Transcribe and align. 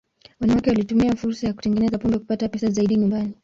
Wanawake 0.39 0.69
walitumia 0.69 1.15
fursa 1.15 1.47
ya 1.47 1.53
kutengeneza 1.53 1.97
pombe 1.97 2.17
kupata 2.17 2.49
pesa 2.49 2.69
zaidi 2.69 2.95
nyumbani. 2.95 3.33